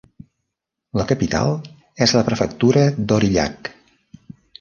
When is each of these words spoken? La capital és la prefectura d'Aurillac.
La 0.99 1.03
capital 1.11 1.51
és 2.05 2.13
la 2.19 2.23
prefectura 2.31 2.83
d'Aurillac. 3.11 3.71